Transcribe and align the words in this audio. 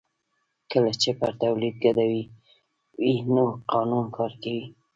کله 0.71 0.91
چې 1.01 1.09
پر 1.19 1.31
تولید 1.41 1.75
ګډوډي 1.83 2.23
وي 3.01 3.15
نو 3.33 3.45
قانون 3.71 4.05
کار 4.17 4.31
کوي 4.43 4.65